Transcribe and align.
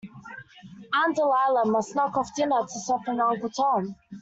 Aunt 0.95 1.15
Dahlia 1.19 1.63
must 1.71 1.93
knock 1.95 2.17
off 2.17 2.33
dinner 2.33 2.63
to 2.63 2.79
soften 2.79 3.19
Uncle 3.19 3.49
Tom. 3.49 3.95